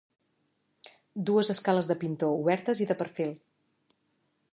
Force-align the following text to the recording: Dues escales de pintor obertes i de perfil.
Dues 1.29 1.51
escales 1.55 1.89
de 1.91 1.97
pintor 2.05 2.33
obertes 2.39 2.81
i 2.87 2.91
de 2.93 2.97
perfil. 3.03 3.37